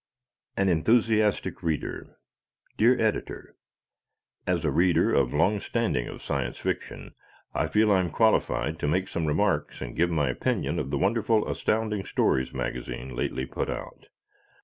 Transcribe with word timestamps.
An 0.57 0.67
Enthusiastic 0.67 1.61
Reader 1.61 2.17
Dear 2.75 2.99
Editor: 2.99 3.53
As 4.47 4.65
a 4.65 4.71
reader 4.71 5.13
of 5.13 5.31
long 5.31 5.59
standing 5.59 6.07
of 6.07 6.23
Science 6.23 6.57
Fiction 6.57 7.13
I 7.53 7.67
feel 7.67 7.91
I 7.91 7.99
am 7.99 8.09
qualified 8.09 8.79
to 8.79 8.87
make 8.87 9.07
some 9.07 9.27
remarks 9.27 9.79
and 9.79 9.95
give 9.95 10.09
my 10.09 10.27
opinion 10.29 10.79
of 10.79 10.89
the 10.89 10.97
wonderful 10.97 11.47
Astounding 11.47 12.03
Stories 12.03 12.51
magazine 12.51 13.15
lately 13.15 13.45
put 13.45 13.69
out. 13.69 14.07